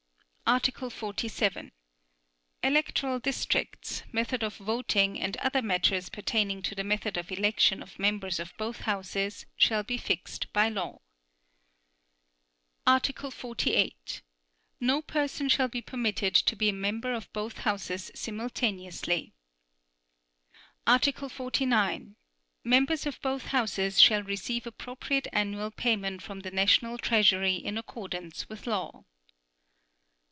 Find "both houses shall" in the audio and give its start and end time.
8.57-9.81, 23.21-24.23